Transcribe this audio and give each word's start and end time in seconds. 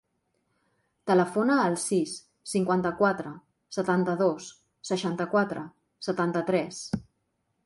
Telefona 1.09 1.57
al 1.65 1.77
sis, 1.83 2.15
cinquanta-quatre, 2.53 3.35
setanta-dos, 3.77 4.49
seixanta-quatre, 4.93 5.69
setanta-tres. 6.09 6.83